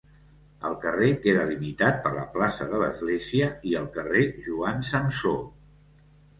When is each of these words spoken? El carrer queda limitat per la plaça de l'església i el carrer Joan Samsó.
El 0.69 0.77
carrer 0.85 1.09
queda 1.25 1.43
limitat 1.49 1.99
per 2.07 2.15
la 2.15 2.25
plaça 2.39 2.67
de 2.73 2.81
l'església 2.85 3.53
i 3.73 3.79
el 3.83 3.87
carrer 4.01 4.27
Joan 4.49 4.85
Samsó. 4.93 5.39